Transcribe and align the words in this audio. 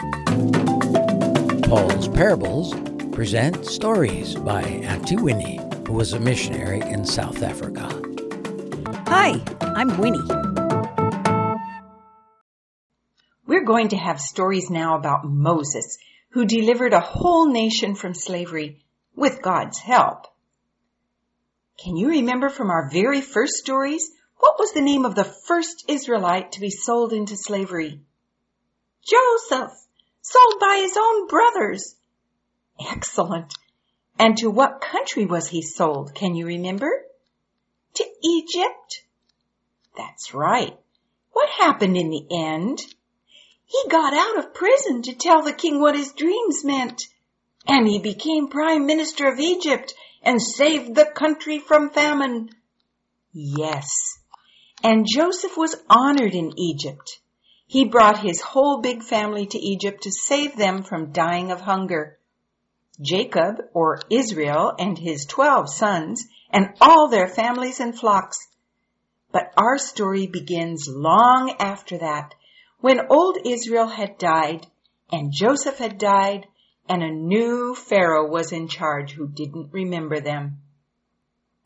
Paul's 0.00 2.08
Parables 2.08 2.74
present 3.12 3.66
stories 3.66 4.34
by 4.34 4.62
Auntie 4.62 5.16
Winnie, 5.16 5.60
who 5.86 5.92
was 5.92 6.14
a 6.14 6.20
missionary 6.20 6.80
in 6.80 7.04
South 7.04 7.42
Africa. 7.42 7.86
Hi, 9.08 9.42
I'm 9.60 9.98
Winnie. 9.98 10.26
We're 13.46 13.66
going 13.66 13.88
to 13.88 13.98
have 13.98 14.22
stories 14.22 14.70
now 14.70 14.96
about 14.96 15.26
Moses, 15.26 15.98
who 16.30 16.46
delivered 16.46 16.94
a 16.94 17.00
whole 17.00 17.52
nation 17.52 17.94
from 17.94 18.14
slavery 18.14 18.82
with 19.14 19.42
God's 19.42 19.80
help. 19.80 20.28
Can 21.84 21.96
you 21.96 22.08
remember 22.08 22.48
from 22.48 22.70
our 22.70 22.88
very 22.90 23.20
first 23.20 23.56
stories 23.56 24.10
what 24.38 24.58
was 24.58 24.72
the 24.72 24.80
name 24.80 25.04
of 25.04 25.14
the 25.14 25.24
first 25.24 25.84
Israelite 25.88 26.52
to 26.52 26.60
be 26.60 26.70
sold 26.70 27.12
into 27.12 27.36
slavery? 27.36 28.00
Joseph, 29.04 29.72
sold 30.22 30.60
by 30.60 30.80
his 30.82 30.96
own 30.96 31.26
brothers. 31.26 31.96
Excellent. 32.90 33.54
And 34.18 34.36
to 34.38 34.50
what 34.50 34.80
country 34.80 35.26
was 35.26 35.48
he 35.48 35.62
sold? 35.62 36.14
Can 36.14 36.34
you 36.34 36.46
remember? 36.46 36.90
To 37.94 38.04
Egypt. 38.22 39.04
That's 39.96 40.34
right. 40.34 40.78
What 41.32 41.48
happened 41.48 41.96
in 41.96 42.10
the 42.10 42.26
end? 42.30 42.80
He 43.64 43.88
got 43.88 44.12
out 44.12 44.38
of 44.38 44.54
prison 44.54 45.02
to 45.02 45.14
tell 45.14 45.42
the 45.42 45.52
king 45.52 45.80
what 45.80 45.96
his 45.96 46.12
dreams 46.12 46.64
meant. 46.64 47.02
And 47.66 47.86
he 47.86 47.98
became 47.98 48.48
prime 48.48 48.86
minister 48.86 49.28
of 49.28 49.38
Egypt 49.38 49.94
and 50.22 50.42
saved 50.42 50.94
the 50.94 51.06
country 51.06 51.58
from 51.58 51.90
famine. 51.90 52.50
Yes, 53.32 54.18
and 54.82 55.06
Joseph 55.08 55.56
was 55.56 55.76
honored 55.88 56.34
in 56.34 56.58
Egypt. 56.58 57.19
He 57.70 57.84
brought 57.84 58.18
his 58.18 58.40
whole 58.40 58.80
big 58.80 59.04
family 59.04 59.46
to 59.46 59.56
Egypt 59.56 60.02
to 60.02 60.10
save 60.10 60.56
them 60.56 60.82
from 60.82 61.12
dying 61.12 61.52
of 61.52 61.60
hunger. 61.60 62.18
Jacob, 63.00 63.60
or 63.72 64.00
Israel, 64.10 64.72
and 64.76 64.98
his 64.98 65.24
twelve 65.24 65.70
sons, 65.70 66.26
and 66.50 66.74
all 66.80 67.06
their 67.06 67.28
families 67.28 67.78
and 67.78 67.96
flocks. 67.96 68.48
But 69.30 69.52
our 69.56 69.78
story 69.78 70.26
begins 70.26 70.88
long 70.88 71.54
after 71.60 71.96
that, 71.98 72.34
when 72.80 73.06
old 73.08 73.38
Israel 73.46 73.86
had 73.86 74.18
died, 74.18 74.66
and 75.12 75.32
Joseph 75.32 75.78
had 75.78 75.96
died, 75.96 76.48
and 76.88 77.04
a 77.04 77.12
new 77.12 77.76
Pharaoh 77.76 78.28
was 78.28 78.50
in 78.50 78.66
charge 78.66 79.12
who 79.12 79.28
didn't 79.28 79.72
remember 79.72 80.18
them. 80.18 80.58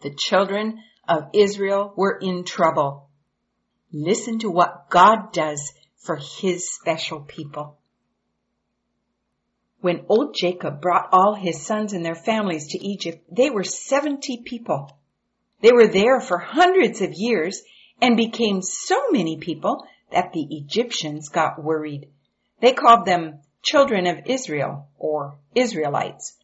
The 0.02 0.14
children 0.14 0.82
of 1.08 1.30
Israel 1.32 1.94
were 1.96 2.18
in 2.20 2.44
trouble. 2.44 3.08
Listen 3.90 4.38
to 4.40 4.50
what 4.50 4.90
God 4.90 5.32
does 5.32 5.72
for 6.04 6.16
his 6.16 6.70
special 6.74 7.20
people. 7.20 7.78
When 9.80 10.06
old 10.08 10.34
Jacob 10.34 10.80
brought 10.80 11.08
all 11.12 11.34
his 11.34 11.66
sons 11.66 11.92
and 11.92 12.04
their 12.04 12.14
families 12.14 12.68
to 12.68 12.78
Egypt, 12.78 13.24
they 13.30 13.50
were 13.50 13.64
70 13.64 14.42
people. 14.44 14.96
They 15.60 15.72
were 15.72 15.88
there 15.88 16.20
for 16.20 16.38
hundreds 16.38 17.00
of 17.00 17.12
years 17.14 17.62
and 18.00 18.16
became 18.16 18.62
so 18.62 19.10
many 19.10 19.38
people 19.38 19.86
that 20.10 20.32
the 20.32 20.46
Egyptians 20.50 21.28
got 21.28 21.62
worried. 21.62 22.08
They 22.60 22.72
called 22.72 23.06
them 23.06 23.40
children 23.62 24.06
of 24.06 24.26
Israel 24.26 24.88
or 24.98 25.38
Israelites. 25.54 26.36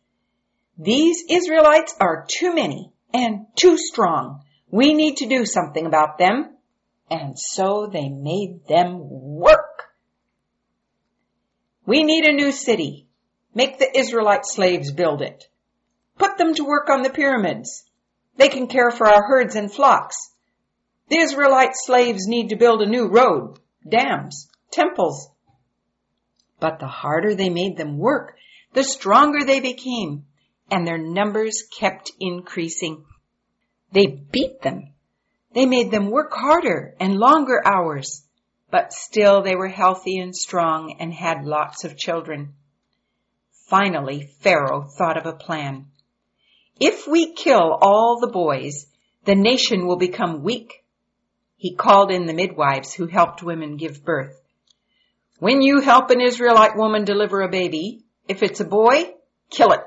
These 0.78 1.24
Israelites 1.28 1.94
are 2.00 2.26
too 2.28 2.54
many 2.54 2.92
and 3.12 3.46
too 3.54 3.76
strong. 3.76 4.42
We 4.70 4.94
need 4.94 5.18
to 5.18 5.28
do 5.28 5.44
something 5.44 5.84
about 5.84 6.18
them. 6.18 6.56
And 7.10 7.38
so 7.38 7.88
they 7.92 8.08
made 8.08 8.66
them 8.68 9.00
work. 9.00 9.90
We 11.84 12.04
need 12.04 12.24
a 12.24 12.32
new 12.32 12.52
city. 12.52 13.08
Make 13.52 13.78
the 13.78 13.98
Israelite 13.98 14.46
slaves 14.46 14.92
build 14.92 15.22
it. 15.22 15.44
Put 16.18 16.38
them 16.38 16.54
to 16.54 16.64
work 16.64 16.88
on 16.88 17.02
the 17.02 17.10
pyramids. 17.10 17.84
They 18.36 18.48
can 18.48 18.68
care 18.68 18.90
for 18.90 19.08
our 19.08 19.26
herds 19.26 19.56
and 19.56 19.72
flocks. 19.72 20.30
The 21.08 21.18
Israelite 21.18 21.72
slaves 21.74 22.28
need 22.28 22.50
to 22.50 22.56
build 22.56 22.80
a 22.80 22.88
new 22.88 23.08
road, 23.08 23.58
dams, 23.88 24.48
temples. 24.70 25.30
But 26.60 26.78
the 26.78 26.86
harder 26.86 27.34
they 27.34 27.50
made 27.50 27.76
them 27.76 27.98
work, 27.98 28.36
the 28.72 28.84
stronger 28.84 29.44
they 29.44 29.58
became, 29.58 30.26
and 30.70 30.86
their 30.86 30.98
numbers 30.98 31.64
kept 31.76 32.12
increasing. 32.20 33.04
They 33.90 34.06
beat 34.06 34.62
them. 34.62 34.94
They 35.52 35.66
made 35.66 35.90
them 35.90 36.10
work 36.10 36.32
harder 36.32 36.94
and 37.00 37.18
longer 37.18 37.60
hours, 37.66 38.24
but 38.70 38.92
still 38.92 39.42
they 39.42 39.56
were 39.56 39.68
healthy 39.68 40.18
and 40.18 40.34
strong 40.34 40.96
and 41.00 41.12
had 41.12 41.44
lots 41.44 41.84
of 41.84 41.96
children. 41.96 42.54
Finally, 43.68 44.30
Pharaoh 44.40 44.82
thought 44.82 45.16
of 45.16 45.26
a 45.26 45.36
plan. 45.36 45.86
If 46.78 47.06
we 47.06 47.34
kill 47.34 47.78
all 47.80 48.20
the 48.20 48.32
boys, 48.32 48.86
the 49.24 49.34
nation 49.34 49.86
will 49.86 49.96
become 49.96 50.42
weak. 50.42 50.84
He 51.56 51.74
called 51.74 52.10
in 52.10 52.26
the 52.26 52.32
midwives 52.32 52.94
who 52.94 53.06
helped 53.06 53.42
women 53.42 53.76
give 53.76 54.04
birth. 54.04 54.40
When 55.40 55.62
you 55.62 55.80
help 55.80 56.10
an 56.10 56.20
Israelite 56.20 56.76
woman 56.76 57.04
deliver 57.04 57.42
a 57.42 57.50
baby, 57.50 58.04
if 58.28 58.42
it's 58.42 58.60
a 58.60 58.64
boy, 58.64 59.14
kill 59.50 59.72
it. 59.72 59.80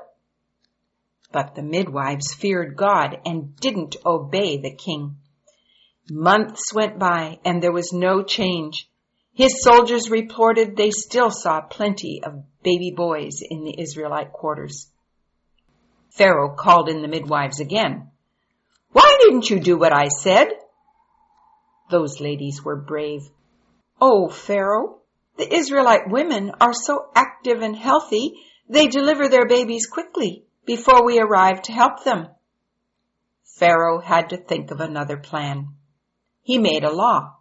But 1.32 1.54
the 1.54 1.62
midwives 1.62 2.34
feared 2.34 2.76
God 2.76 3.18
and 3.24 3.56
didn't 3.56 3.96
obey 4.04 4.58
the 4.58 4.74
king. 4.74 5.16
Months 6.10 6.74
went 6.74 6.98
by 6.98 7.38
and 7.46 7.62
there 7.62 7.72
was 7.72 7.92
no 7.92 8.22
change. 8.22 8.90
His 9.32 9.62
soldiers 9.62 10.10
reported 10.10 10.76
they 10.76 10.90
still 10.90 11.30
saw 11.30 11.62
plenty 11.62 12.22
of 12.22 12.44
baby 12.62 12.92
boys 12.94 13.40
in 13.40 13.64
the 13.64 13.80
Israelite 13.80 14.30
quarters. 14.30 14.90
Pharaoh 16.10 16.54
called 16.54 16.90
in 16.90 17.00
the 17.00 17.08
midwives 17.08 17.58
again. 17.58 18.10
Why 18.92 19.16
didn't 19.22 19.48
you 19.48 19.58
do 19.58 19.78
what 19.78 19.94
I 19.94 20.08
said? 20.08 20.48
Those 21.90 22.20
ladies 22.20 22.62
were 22.62 22.76
brave. 22.76 23.22
Oh, 23.98 24.28
Pharaoh, 24.28 24.98
the 25.38 25.52
Israelite 25.52 26.10
women 26.10 26.52
are 26.60 26.74
so 26.74 27.08
active 27.14 27.62
and 27.62 27.74
healthy, 27.74 28.34
they 28.68 28.88
deliver 28.88 29.28
their 29.28 29.46
babies 29.46 29.86
quickly 29.86 30.44
before 30.66 31.04
we 31.04 31.18
arrive 31.18 31.62
to 31.62 31.72
help 31.72 32.04
them. 32.04 32.28
Pharaoh 33.58 34.00
had 34.00 34.30
to 34.30 34.36
think 34.36 34.70
of 34.70 34.80
another 34.80 35.16
plan 35.16 35.68
he 36.44 36.58
made 36.58 36.84
a 36.84 36.92
law. 36.92 37.34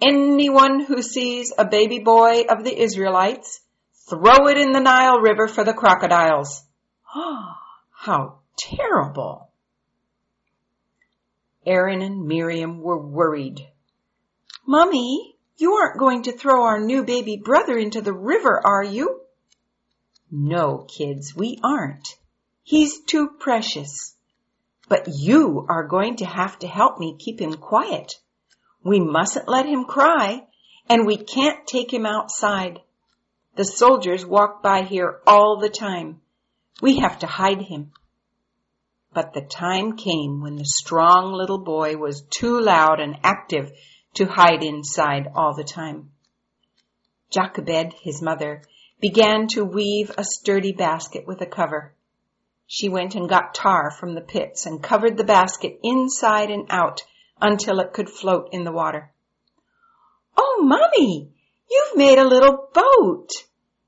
Anyone 0.00 0.80
who 0.84 1.02
sees 1.02 1.52
a 1.56 1.64
baby 1.64 1.98
boy 1.98 2.42
of 2.48 2.62
the 2.62 2.78
Israelites, 2.78 3.60
throw 4.08 4.46
it 4.48 4.58
in 4.58 4.72
the 4.72 4.80
Nile 4.80 5.20
River 5.20 5.48
for 5.48 5.64
the 5.64 5.72
crocodiles. 5.72 6.62
How 7.90 8.38
terrible! 8.58 9.48
Aaron 11.66 12.02
and 12.02 12.26
Miriam 12.26 12.82
were 12.82 13.00
worried. 13.00 13.66
Mummy, 14.66 15.36
you 15.56 15.72
aren't 15.74 15.98
going 15.98 16.24
to 16.24 16.32
throw 16.32 16.64
our 16.64 16.80
new 16.80 17.04
baby 17.04 17.40
brother 17.42 17.78
into 17.78 18.02
the 18.02 18.12
river, 18.12 18.60
are 18.64 18.84
you? 18.84 19.22
No, 20.30 20.86
kids, 20.94 21.34
we 21.34 21.58
aren't. 21.64 22.06
He's 22.62 23.00
too 23.00 23.28
precious. 23.38 24.14
But 24.88 25.08
you 25.08 25.66
are 25.68 25.86
going 25.86 26.16
to 26.16 26.26
have 26.26 26.58
to 26.60 26.66
help 26.66 26.98
me 26.98 27.16
keep 27.18 27.40
him 27.40 27.54
quiet. 27.54 28.12
We 28.82 29.00
mustn't 29.00 29.48
let 29.48 29.66
him 29.66 29.84
cry, 29.84 30.46
and 30.88 31.06
we 31.06 31.16
can't 31.16 31.66
take 31.66 31.92
him 31.92 32.04
outside. 32.04 32.80
The 33.56 33.64
soldiers 33.64 34.26
walk 34.26 34.62
by 34.62 34.82
here 34.82 35.20
all 35.26 35.58
the 35.58 35.70
time. 35.70 36.20
We 36.82 36.98
have 36.98 37.20
to 37.20 37.26
hide 37.26 37.62
him. 37.62 37.92
But 39.12 39.32
the 39.32 39.42
time 39.42 39.96
came 39.96 40.42
when 40.42 40.56
the 40.56 40.64
strong 40.64 41.32
little 41.32 41.62
boy 41.62 41.96
was 41.96 42.26
too 42.28 42.60
loud 42.60 42.98
and 42.98 43.16
active 43.22 43.70
to 44.14 44.26
hide 44.26 44.62
inside 44.62 45.28
all 45.34 45.54
the 45.54 45.64
time. 45.64 46.10
Jochebed, 47.30 47.94
his 48.02 48.20
mother, 48.20 48.62
began 49.00 49.46
to 49.48 49.64
weave 49.64 50.10
a 50.18 50.24
sturdy 50.24 50.72
basket 50.72 51.26
with 51.26 51.40
a 51.40 51.46
cover. 51.46 51.94
She 52.66 52.88
went 52.88 53.14
and 53.14 53.28
got 53.28 53.54
tar 53.54 53.90
from 53.90 54.14
the 54.14 54.20
pits 54.20 54.66
and 54.66 54.82
covered 54.82 55.16
the 55.16 55.24
basket 55.24 55.78
inside 55.82 56.50
and 56.50 56.66
out 56.70 57.02
until 57.40 57.80
it 57.80 57.92
could 57.92 58.08
float 58.08 58.48
in 58.52 58.64
the 58.64 58.72
water. 58.72 59.12
Oh, 60.36 60.62
Mummy, 60.62 61.32
you've 61.70 61.96
made 61.96 62.18
a 62.18 62.26
little 62.26 62.68
boat. 62.72 63.30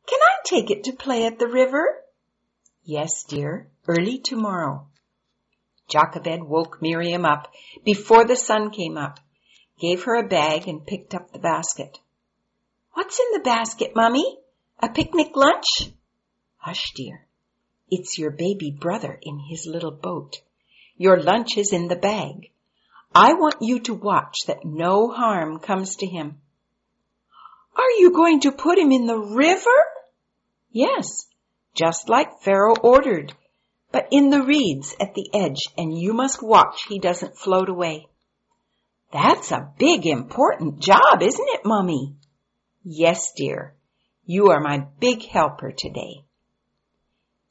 Can 0.06 0.20
I 0.20 0.42
take 0.44 0.70
it 0.70 0.84
to 0.84 0.92
play 0.92 1.24
at 1.26 1.38
the 1.38 1.48
river? 1.48 2.02
Yes, 2.84 3.24
dear, 3.24 3.68
early 3.88 4.18
tomorrow. 4.18 4.86
Jochebed 5.88 6.42
woke 6.42 6.82
Miriam 6.82 7.24
up 7.24 7.52
before 7.84 8.24
the 8.24 8.36
sun 8.36 8.70
came 8.70 8.96
up, 8.96 9.20
gave 9.80 10.04
her 10.04 10.14
a 10.16 10.28
bag 10.28 10.68
and 10.68 10.86
picked 10.86 11.14
up 11.14 11.32
the 11.32 11.38
basket. 11.38 11.98
What's 12.92 13.18
in 13.18 13.26
the 13.32 13.44
basket, 13.44 13.92
Mummy? 13.94 14.38
A 14.80 14.88
picnic 14.88 15.34
lunch? 15.34 15.92
Hush, 16.58 16.92
dear. 16.94 17.25
It's 17.88 18.18
your 18.18 18.30
baby 18.30 18.70
brother 18.70 19.18
in 19.22 19.38
his 19.38 19.66
little 19.66 19.92
boat. 19.92 20.40
Your 20.96 21.20
lunch 21.20 21.56
is 21.56 21.72
in 21.72 21.88
the 21.88 21.96
bag. 21.96 22.50
I 23.14 23.34
want 23.34 23.56
you 23.60 23.80
to 23.80 23.94
watch 23.94 24.38
that 24.46 24.64
no 24.64 25.08
harm 25.08 25.60
comes 25.60 25.96
to 25.96 26.06
him. 26.06 26.40
Are 27.76 27.90
you 27.98 28.12
going 28.12 28.40
to 28.40 28.52
put 28.52 28.78
him 28.78 28.90
in 28.90 29.06
the 29.06 29.18
river? 29.18 29.70
Yes, 30.70 31.26
just 31.74 32.08
like 32.08 32.42
Pharaoh 32.42 32.76
ordered, 32.82 33.32
but 33.92 34.08
in 34.10 34.30
the 34.30 34.42
reeds 34.42 34.94
at 35.00 35.14
the 35.14 35.30
edge, 35.32 35.62
and 35.78 35.96
you 35.96 36.12
must 36.12 36.42
watch 36.42 36.84
he 36.88 36.98
doesn't 36.98 37.38
float 37.38 37.68
away. 37.68 38.06
That's 39.12 39.52
a 39.52 39.72
big 39.78 40.06
important 40.06 40.80
job, 40.80 41.22
isn't 41.22 41.48
it, 41.50 41.64
Mummy? 41.64 42.16
Yes, 42.82 43.32
dear. 43.36 43.74
You 44.24 44.50
are 44.50 44.60
my 44.60 44.86
big 44.98 45.24
helper 45.24 45.70
today. 45.70 46.25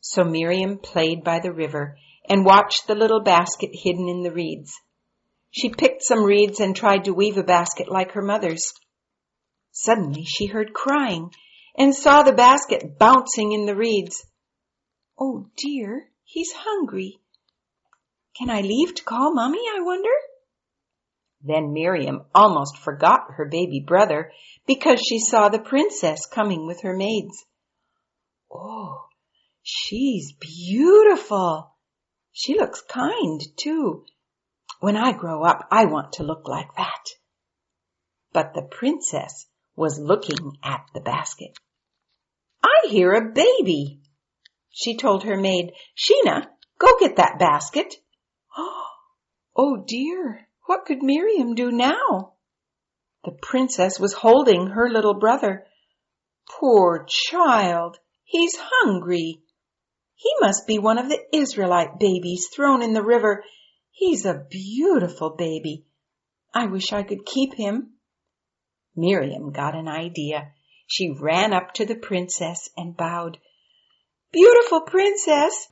So 0.08 0.24
Miriam 0.24 0.78
played 0.78 1.24
by 1.24 1.40
the 1.40 1.52
river 1.52 1.98
and 2.30 2.46
watched 2.46 2.86
the 2.86 2.94
little 2.94 3.22
basket 3.22 3.72
hidden 3.74 4.08
in 4.08 4.22
the 4.22 4.32
reeds. 4.32 4.72
She 5.50 5.70
picked 5.70 6.04
some 6.04 6.24
reeds 6.24 6.60
and 6.60 6.76
tried 6.76 7.06
to 7.06 7.14
weave 7.14 7.40
a 7.40 7.44
basket 7.44 7.90
like 7.90 8.12
her 8.12 8.22
mother's. 8.22 8.72
Suddenly 9.72 10.24
she 10.24 10.46
heard 10.46 10.76
crying 10.76 11.32
and 11.76 11.96
saw 11.96 12.22
the 12.22 12.34
basket 12.34 13.00
bouncing 13.00 13.52
in 13.52 13.66
the 13.66 13.76
reeds. 13.76 14.24
Oh 15.20 15.50
dear, 15.58 16.12
he's 16.24 16.54
hungry. 16.54 17.20
Can 18.38 18.52
I 18.52 18.62
leave 18.62 18.94
to 18.94 19.04
call 19.04 19.34
Mummy, 19.34 19.64
I 19.76 19.82
wonder? 19.82 20.14
Then 21.42 21.74
Miriam 21.74 22.26
almost 22.36 22.78
forgot 22.78 23.22
her 23.38 23.46
baby 23.50 23.84
brother 23.84 24.32
because 24.68 25.02
she 25.02 25.18
saw 25.18 25.50
the 25.50 25.58
princess 25.58 26.28
coming 26.28 26.68
with 26.68 26.82
her 26.84 26.96
maids. 26.96 27.44
Oh, 28.54 29.06
she's 29.66 30.32
beautiful. 30.34 31.76
She 32.32 32.56
looks 32.56 32.82
kind 32.82 33.42
too. 33.58 34.06
When 34.80 34.96
I 34.96 35.12
grow 35.12 35.44
up, 35.44 35.68
I 35.72 35.86
want 35.86 36.14
to 36.14 36.24
look 36.24 36.48
like 36.48 36.76
that. 36.78 37.04
But 38.32 38.54
the 38.54 38.62
princess 38.62 39.48
was 39.76 40.00
looking 40.00 40.58
at 40.64 40.86
the 40.94 41.02
basket. 41.02 41.58
I 42.64 42.88
hear 42.90 43.14
a 43.14 43.32
baby. 43.32 44.02
She 44.70 44.98
told 44.98 45.24
her 45.24 45.38
maid, 45.38 45.72
Sheena, 45.98 46.46
go 46.78 47.00
get 47.00 47.18
that 47.18 47.40
basket. 47.40 47.96
Oh 49.58 49.78
dear, 49.88 50.50
what 50.66 50.84
could 50.86 51.02
Miriam 51.02 51.56
do 51.56 51.72
now? 51.72 52.34
The 53.24 53.32
princess 53.32 53.98
was 53.98 54.12
holding 54.12 54.68
her 54.68 54.90
little 54.90 55.14
brother. 55.14 55.66
Poor 56.60 57.06
child, 57.08 57.98
he's 58.26 58.58
hungry. 58.60 59.45
He 60.16 60.32
must 60.40 60.66
be 60.66 60.80
one 60.80 60.98
of 60.98 61.10
the 61.10 61.20
Israelite 61.34 62.00
babies 62.00 62.48
thrown 62.48 62.82
in 62.82 62.94
the 62.94 63.04
river. 63.04 63.44
He's 63.92 64.26
a 64.26 64.46
beautiful 64.50 65.36
baby. 65.36 65.86
I 66.54 66.68
wish 66.68 66.94
I 66.94 67.04
could 67.04 67.26
keep 67.26 67.54
him. 67.54 67.96
Miriam 68.96 69.52
got 69.52 69.76
an 69.76 69.88
idea. 69.88 70.54
She 70.88 71.10
ran 71.10 71.52
up 71.52 71.74
to 71.76 71.86
the 71.86 71.96
princess 71.96 72.70
and 72.78 72.96
bowed. 72.96 73.38
Beautiful 74.32 74.82
princess, 74.82 75.68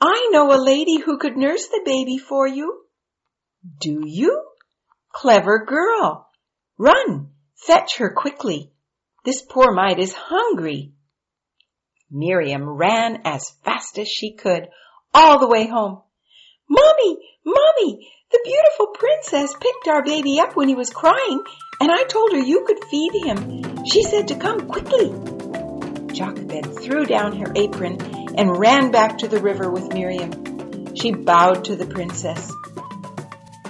I 0.00 0.28
know 0.32 0.52
a 0.52 0.62
lady 0.62 0.98
who 0.98 1.18
could 1.18 1.36
nurse 1.36 1.66
the 1.68 1.82
baby 1.84 2.18
for 2.18 2.46
you. 2.46 2.84
Do 3.80 4.02
you? 4.06 4.44
Clever 5.12 5.64
girl. 5.64 6.28
Run, 6.76 7.30
fetch 7.56 7.96
her 7.96 8.12
quickly. 8.14 8.72
This 9.24 9.42
poor 9.42 9.72
mite 9.72 9.98
is 9.98 10.12
hungry. 10.14 10.92
Miriam 12.10 12.68
ran 12.68 13.22
as 13.24 13.50
fast 13.64 13.98
as 13.98 14.08
she 14.08 14.32
could, 14.32 14.68
all 15.12 15.38
the 15.38 15.48
way 15.48 15.66
home. 15.66 16.00
Mommy, 16.68 17.18
mommy, 17.44 18.08
the 18.30 18.40
beautiful 18.44 18.88
princess 18.88 19.54
picked 19.60 19.88
our 19.88 20.02
baby 20.02 20.40
up 20.40 20.56
when 20.56 20.68
he 20.68 20.74
was 20.74 20.90
crying, 20.90 21.42
and 21.80 21.90
I 21.90 22.04
told 22.04 22.32
her 22.32 22.38
you 22.38 22.64
could 22.66 22.84
feed 22.84 23.12
him. 23.24 23.84
She 23.86 24.02
said 24.02 24.28
to 24.28 24.38
come 24.38 24.68
quickly. 24.68 25.12
Jochebed 26.14 26.80
threw 26.80 27.04
down 27.04 27.36
her 27.36 27.52
apron 27.54 28.00
and 28.36 28.58
ran 28.58 28.90
back 28.90 29.18
to 29.18 29.28
the 29.28 29.40
river 29.40 29.70
with 29.70 29.92
Miriam. 29.92 30.94
She 30.94 31.12
bowed 31.12 31.64
to 31.66 31.76
the 31.76 31.86
princess. 31.86 32.52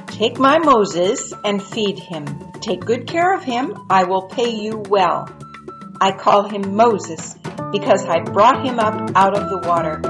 Take 0.07 0.39
my 0.39 0.59
Moses 0.59 1.33
and 1.45 1.63
feed 1.63 1.99
him. 1.99 2.25
Take 2.61 2.81
good 2.81 3.07
care 3.07 3.35
of 3.35 3.45
him. 3.45 3.87
I 3.91 4.05
will 4.05 4.29
pay 4.29 4.51
you 4.51 4.83
well. 4.89 5.29
I 6.01 6.13
call 6.13 6.49
him 6.49 6.77
Moses 6.77 7.35
because 7.73 8.05
I 8.07 8.21
brought 8.21 8.65
him 8.65 8.79
up 8.79 9.11
out 9.17 9.37
of 9.37 9.51
the 9.51 9.69
water. 9.69 10.01